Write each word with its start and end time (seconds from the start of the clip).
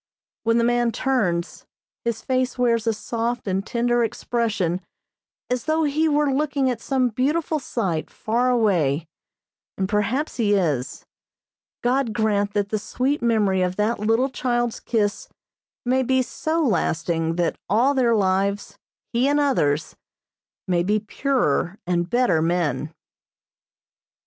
When 0.45 0.57
the 0.57 0.63
man 0.63 0.91
turns, 0.91 1.67
his 2.05 2.23
face 2.23 2.57
wears 2.57 2.87
a 2.87 2.91
soft 2.93 3.45
and 3.47 3.63
tender 3.63 4.03
expression 4.03 4.81
as 5.47 5.65
though 5.65 5.83
he 5.83 6.09
were 6.09 6.33
looking 6.33 6.71
at 6.71 6.81
some 6.81 7.09
beautiful 7.09 7.59
sight 7.59 8.09
far 8.09 8.49
away, 8.49 9.05
and, 9.77 9.87
perhaps, 9.87 10.37
he 10.37 10.55
is. 10.55 11.05
God 11.83 12.13
grant 12.13 12.55
that 12.55 12.69
the 12.69 12.79
sweet 12.79 13.21
memory 13.21 13.61
of 13.61 13.75
that 13.75 13.99
little 13.99 14.29
child's 14.31 14.79
kiss 14.79 15.29
may 15.85 16.01
be 16.01 16.23
so 16.23 16.63
lasting 16.65 17.35
that 17.35 17.59
all 17.69 17.93
their 17.93 18.15
lives, 18.15 18.79
he 19.13 19.27
and 19.27 19.39
others, 19.39 19.95
may 20.67 20.81
be 20.81 20.99
purer 20.99 21.77
and 21.85 22.09
better 22.09 22.41
men. 22.41 22.91